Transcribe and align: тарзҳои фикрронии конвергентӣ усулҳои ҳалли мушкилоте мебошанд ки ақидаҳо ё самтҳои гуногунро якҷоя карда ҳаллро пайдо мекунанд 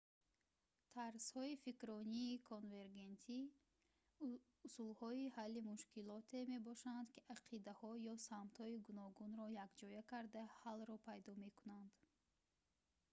тарзҳои 0.93 1.59
фикрронии 1.65 2.41
конвергентӣ 2.51 3.39
усулҳои 4.65 5.31
ҳалли 5.37 5.65
мушкилоте 5.71 6.39
мебошанд 6.53 7.07
ки 7.13 7.25
ақидаҳо 7.35 7.91
ё 8.13 8.15
самтҳои 8.29 8.81
гуногунро 8.87 9.45
якҷоя 9.65 10.01
карда 10.11 10.43
ҳаллро 10.61 10.95
пайдо 11.07 11.31
мекунанд 11.45 11.93